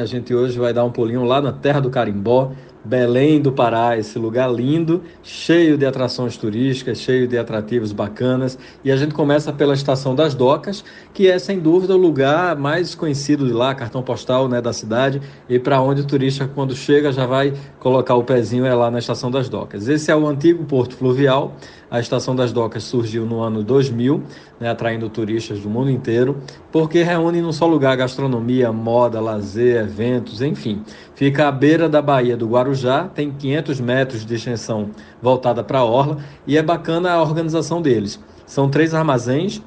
A 0.00 0.06
gente 0.06 0.34
hoje 0.34 0.58
vai 0.58 0.72
dar 0.72 0.82
um 0.82 0.90
pulinho 0.90 1.22
lá 1.22 1.40
na 1.40 1.52
terra 1.52 1.78
do 1.78 1.88
Carimbó, 1.88 2.50
Belém 2.84 3.40
do 3.40 3.52
Pará, 3.52 3.96
esse 3.96 4.18
lugar 4.18 4.52
lindo, 4.52 5.02
cheio 5.22 5.78
de 5.78 5.86
atrações 5.86 6.36
turísticas, 6.36 6.98
cheio 6.98 7.28
de 7.28 7.38
atrativos 7.38 7.92
bacanas. 7.92 8.58
E 8.84 8.90
a 8.90 8.96
gente 8.96 9.14
começa 9.14 9.52
pela 9.52 9.72
Estação 9.72 10.12
das 10.12 10.34
Docas, 10.34 10.84
que 11.14 11.30
é 11.30 11.38
sem 11.38 11.60
dúvida 11.60 11.94
o 11.94 11.96
lugar 11.96 12.56
mais 12.56 12.94
conhecido 12.94 13.46
de 13.46 13.52
lá, 13.52 13.72
cartão 13.72 14.02
postal 14.02 14.48
né, 14.48 14.60
da 14.60 14.72
cidade, 14.72 15.22
e 15.48 15.60
para 15.60 15.80
onde 15.80 16.02
o 16.02 16.04
turista, 16.04 16.50
quando 16.52 16.74
chega, 16.74 17.12
já 17.12 17.24
vai 17.24 17.54
colocar 17.78 18.16
o 18.16 18.24
pezinho 18.24 18.66
é 18.66 18.74
lá 18.74 18.90
na 18.90 18.98
Estação 18.98 19.30
das 19.30 19.48
Docas. 19.48 19.86
Esse 19.86 20.10
é 20.10 20.16
o 20.16 20.26
antigo 20.26 20.64
porto 20.64 20.96
fluvial. 20.96 21.54
A 21.90 22.00
Estação 22.00 22.34
das 22.34 22.52
Docas 22.52 22.82
surgiu 22.82 23.24
no 23.24 23.40
ano 23.40 23.62
2000, 23.62 24.20
né, 24.58 24.68
atraindo 24.68 25.08
turistas 25.08 25.60
do 25.60 25.70
mundo 25.70 25.90
inteiro, 25.90 26.38
porque 26.72 27.02
reúne 27.02 27.40
num 27.40 27.52
só 27.52 27.66
lugar 27.66 27.96
gastronomia, 27.96 28.72
moda, 28.72 29.20
lazer, 29.20 29.83
eventos, 29.84 30.42
enfim. 30.42 30.82
Fica 31.14 31.46
à 31.46 31.52
beira 31.52 31.88
da 31.88 32.02
Baía 32.02 32.36
do 32.36 32.48
Guarujá, 32.48 33.04
tem 33.14 33.30
500 33.30 33.80
metros 33.80 34.26
de 34.26 34.34
extensão 34.34 34.90
voltada 35.22 35.62
para 35.62 35.78
a 35.78 35.84
orla 35.84 36.18
e 36.46 36.58
é 36.58 36.62
bacana 36.62 37.12
a 37.12 37.22
organização 37.22 37.80
deles. 37.80 38.18
São 38.46 38.68
três 38.68 38.92
armazéns 38.92 39.62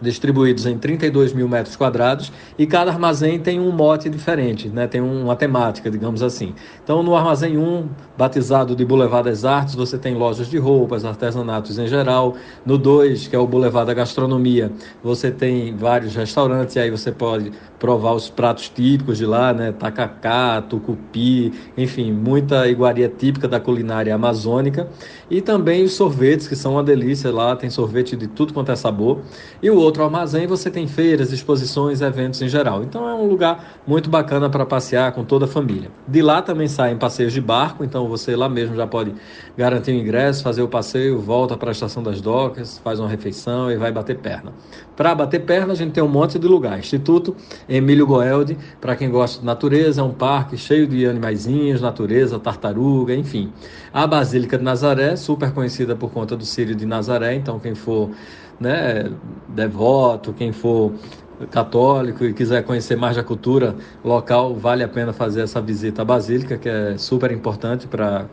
distribuídos 0.00 0.66
em 0.66 0.76
32 0.78 1.32
mil 1.32 1.48
metros 1.48 1.76
quadrados 1.76 2.32
e 2.58 2.66
cada 2.66 2.90
armazém 2.90 3.38
tem 3.38 3.58
um 3.58 3.70
mote 3.70 4.08
diferente, 4.08 4.68
né? 4.68 4.86
tem 4.86 5.00
uma 5.00 5.36
temática, 5.36 5.90
digamos 5.90 6.22
assim. 6.22 6.54
Então, 6.82 7.02
no 7.02 7.16
armazém 7.16 7.56
1, 7.56 7.88
batizado 8.16 8.76
de 8.76 8.84
Boulevard 8.84 9.28
das 9.28 9.44
Artes, 9.44 9.74
você 9.74 9.98
tem 9.98 10.14
lojas 10.14 10.48
de 10.48 10.58
roupas, 10.58 11.04
artesanatos 11.04 11.78
em 11.78 11.86
geral. 11.86 12.34
No 12.64 12.78
2, 12.78 13.28
que 13.28 13.36
é 13.36 13.38
o 13.38 13.46
Boulevard 13.46 13.86
da 13.86 13.94
Gastronomia, 13.94 14.70
você 15.02 15.30
tem 15.30 15.74
vários 15.76 16.14
restaurantes 16.14 16.76
e 16.76 16.80
aí 16.80 16.90
você 16.90 17.10
pode 17.12 17.52
provar 17.78 18.14
os 18.14 18.28
pratos 18.30 18.68
típicos 18.68 19.18
de 19.18 19.26
lá, 19.26 19.52
né? 19.52 19.72
Tacacá, 19.72 20.62
tucupi, 20.62 21.52
enfim, 21.76 22.12
muita 22.12 22.68
iguaria 22.68 23.08
típica 23.08 23.46
da 23.46 23.60
culinária 23.60 24.14
amazônica. 24.14 24.88
E 25.30 25.40
também 25.40 25.84
os 25.84 25.92
sorvetes, 25.94 26.48
que 26.48 26.56
são 26.56 26.72
uma 26.72 26.84
delícia 26.84 27.30
lá, 27.30 27.54
tem 27.56 27.68
sorvete 27.68 28.16
de 28.16 28.26
tudo 28.26 28.54
quanto 28.54 28.72
é 28.72 28.76
sabor. 28.76 29.20
E 29.62 29.68
o 29.70 29.76
outro 29.86 30.02
armazém 30.02 30.46
você 30.46 30.70
tem 30.70 30.86
feiras, 30.86 31.32
exposições, 31.32 32.00
eventos 32.00 32.42
em 32.42 32.48
geral. 32.48 32.82
Então 32.82 33.08
é 33.08 33.14
um 33.14 33.26
lugar 33.26 33.78
muito 33.86 34.10
bacana 34.10 34.50
para 34.50 34.66
passear 34.66 35.12
com 35.12 35.24
toda 35.24 35.44
a 35.44 35.48
família. 35.48 35.90
De 36.06 36.20
lá 36.20 36.42
também 36.42 36.68
saem 36.68 36.96
passeios 36.96 37.32
de 37.32 37.40
barco, 37.40 37.84
então 37.84 38.08
você 38.08 38.34
lá 38.36 38.48
mesmo 38.48 38.74
já 38.76 38.86
pode 38.86 39.14
garantir 39.56 39.92
o 39.92 39.94
ingresso, 39.94 40.42
fazer 40.42 40.62
o 40.62 40.68
passeio, 40.68 41.18
volta 41.18 41.56
para 41.56 41.70
a 41.70 41.72
estação 41.72 42.02
das 42.02 42.20
docas, 42.20 42.78
faz 42.78 42.98
uma 42.98 43.08
refeição 43.08 43.70
e 43.70 43.76
vai 43.76 43.92
bater 43.92 44.18
perna. 44.18 44.52
Para 44.96 45.14
bater 45.14 45.40
perna, 45.40 45.72
a 45.72 45.76
gente 45.76 45.92
tem 45.92 46.02
um 46.02 46.08
monte 46.08 46.38
de 46.38 46.46
lugar. 46.46 46.78
Instituto 46.78 47.36
Emílio 47.68 48.06
Goeldi, 48.06 48.58
para 48.80 48.96
quem 48.96 49.10
gosta 49.10 49.40
de 49.40 49.46
natureza, 49.46 50.00
é 50.00 50.04
um 50.04 50.12
parque 50.12 50.56
cheio 50.56 50.86
de 50.86 51.06
animaizinhos, 51.06 51.80
natureza, 51.80 52.38
tartaruga, 52.38 53.14
enfim. 53.14 53.52
A 53.92 54.06
Basílica 54.06 54.58
de 54.58 54.64
Nazaré, 54.64 55.14
super 55.16 55.52
conhecida 55.52 55.94
por 55.94 56.10
conta 56.10 56.36
do 56.36 56.44
Sírio 56.44 56.74
de 56.74 56.86
Nazaré, 56.86 57.34
então 57.34 57.58
quem 57.58 57.74
for 57.74 58.10
né, 58.60 59.10
devoto, 59.48 60.32
quem 60.32 60.52
for 60.52 60.92
católico 61.50 62.24
e 62.24 62.32
quiser 62.32 62.64
conhecer 62.64 62.96
mais 62.96 63.16
da 63.16 63.22
cultura 63.22 63.76
local, 64.02 64.54
vale 64.54 64.82
a 64.82 64.88
pena 64.88 65.12
fazer 65.12 65.42
essa 65.42 65.60
visita 65.60 66.02
à 66.02 66.04
Basílica, 66.04 66.56
que 66.56 66.68
é 66.68 66.96
super 66.96 67.30
importante 67.30 67.86
para 67.86 68.28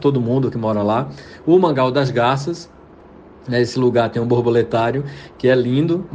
todo 0.00 0.20
mundo 0.20 0.50
que 0.50 0.58
mora 0.58 0.82
lá. 0.82 1.08
O 1.46 1.58
Mangal 1.58 1.92
das 1.92 2.10
Garças, 2.10 2.72
esse 3.50 3.78
lugar 3.78 4.10
tem 4.10 4.20
um 4.20 4.26
borboletário 4.26 5.04
que 5.38 5.48
é 5.48 5.54
lindo, 5.54 6.06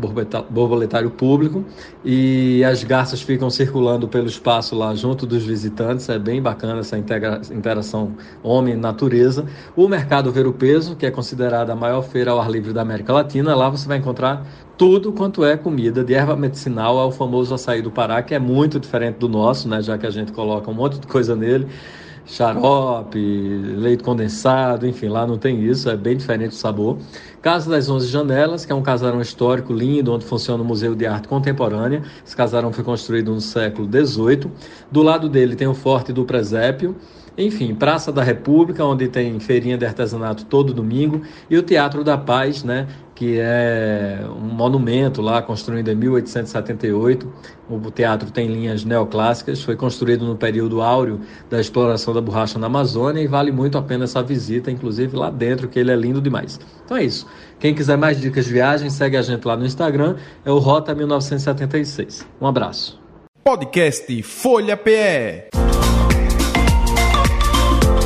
borboletário 0.50 1.09
público, 1.09 1.64
e 2.06 2.64
as 2.64 2.84
garças 2.84 3.22
ficam 3.22 3.50
circulando 3.50 4.08
pelo 4.08 4.28
espaço 4.28 4.75
lá 4.75 4.94
junto 4.94 5.25
dos 5.25 5.44
visitantes. 5.44 6.08
É 6.09 6.20
bem 6.20 6.42
bacana 6.42 6.81
essa 6.81 6.98
interação 6.98 8.14
homem-natureza. 8.44 9.46
O 9.75 9.88
Mercado 9.88 10.31
Ver 10.31 10.46
o 10.46 10.53
Peso, 10.53 10.96
que 10.96 11.06
é 11.06 11.12
considerada 11.12 11.74
a 11.74 11.75
maior 11.75 12.03
feira 12.03 12.31
ao 12.31 12.40
ar 12.40 12.50
livre 12.52 12.74
da 12.74 12.81
América 12.81 13.14
Latina, 13.14 13.56
lá 13.56 13.69
você 13.69 13.88
vai 13.88 13.98
encontrar 13.98 14.46
tudo 14.78 15.12
quanto 15.12 15.46
é 15.46 15.56
comida, 15.56 16.03
de 16.03 16.14
erva 16.14 16.36
medicinal 16.36 16.98
ao 16.98 17.12
famoso 17.12 17.53
açaí 17.53 17.81
do 17.81 17.92
Pará, 17.92 18.22
que 18.22 18.34
é 18.34 18.40
muito 18.40 18.80
diferente 18.80 19.18
do 19.18 19.30
nosso, 19.30 19.69
né, 19.69 19.81
já 19.81 19.98
que 19.98 20.06
a 20.06 20.09
gente 20.09 20.31
coloca 20.31 20.69
um 20.69 20.74
monte 20.74 21.00
de 21.00 21.08
coisa 21.08 21.36
nele 21.36 21.68
xarope, 22.26 23.20
leite 23.20 24.04
condensado, 24.04 24.88
enfim, 24.88 25.08
lá 25.08 25.28
não 25.28 25.38
tem 25.38 25.64
isso, 25.64 25.90
é 25.90 25.96
bem 25.96 26.16
diferente 26.16 26.52
o 26.52 26.56
sabor. 26.56 26.98
Casa 27.42 27.70
das 27.70 27.90
Onze 27.90 28.08
Janelas, 28.08 28.66
que 28.66 28.72
é 28.72 28.76
um 28.76 28.82
casarão 28.82 29.20
histórico 29.20 29.74
lindo, 29.74 30.14
onde 30.14 30.26
funciona 30.26 30.64
o 30.64 30.66
Museu 30.66 30.96
de 30.96 31.06
Arte 31.06 31.28
Contemporânea. 31.28 32.02
Esse 32.26 32.36
casarão 32.36 32.72
foi 32.72 32.84
construído 32.84 33.34
no 33.34 33.42
século 33.42 33.88
XVIII. 33.88 34.50
Do 34.90 35.02
lado 35.02 35.28
dele 35.28 35.56
tem 35.56 35.68
o 35.68 35.74
Forte 35.74 36.14
do 36.14 36.24
Presépio. 36.24 36.96
Enfim, 37.38 37.74
Praça 37.74 38.12
da 38.12 38.24
República, 38.24 38.86
onde 38.86 39.08
tem 39.08 39.40
feirinha 39.40 39.78
de 39.78 39.86
artesanato 39.86 40.46
todo 40.46 40.74
domingo, 40.74 41.22
e 41.50 41.58
o 41.58 41.64
Teatro 41.64 42.04
da 42.04 42.18
Paz, 42.18 42.64
né, 42.64 42.88
que 43.16 43.38
é 43.40 44.20
um 44.28 44.54
monumento 44.54 45.22
lá 45.22 45.42
construído 45.42 45.90
em 45.90 45.96
1878. 45.96 47.32
O 47.70 47.92
teatro 47.92 48.30
tem 48.30 48.48
linhas 48.48 48.84
neoclássicas, 48.84 49.62
foi 49.62 49.76
construído 49.76 50.26
no 50.26 50.36
período 50.36 50.82
áureo 50.82 51.22
da 51.50 51.60
exploração 51.60 52.14
da 52.14 52.22
borracha 52.22 52.60
na 52.60 52.68
Amazônia 52.68 53.22
e 53.22 53.28
vale 53.28 53.52
muito 53.52 53.78
a 53.78 53.82
pena 53.82 54.04
essa 54.04 54.22
visita, 54.22 54.70
inclusive 54.70 55.16
lá 55.16 55.30
dentro, 55.30 55.68
que 55.68 55.80
ele 55.80 55.92
é 55.92 55.96
lindo 55.96 56.22
demais. 56.22 56.60
Então 56.84 56.98
é 56.98 57.04
isso. 57.04 57.26
Quem 57.60 57.74
quiser 57.74 57.98
mais 57.98 58.20
dicas 58.20 58.46
de 58.46 58.54
viagem, 58.54 58.90
segue 58.90 59.16
a 59.16 59.22
gente 59.22 59.48
lá 59.48 59.56
no 59.56 59.66
Instagram, 59.66 60.18
é 60.44 60.52
o 60.52 60.60
Rota 60.60 60.94
1976. 60.94 62.28
Um 62.42 62.48
abraço. 62.48 63.02
Podcast 63.44 64.22
Folha 64.24 64.76
PE. 64.76 65.50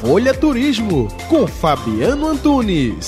Folha 0.01 0.33
Turismo 0.33 1.07
com 1.27 1.47
Fabiano 1.47 2.27
Antunes. 2.27 3.07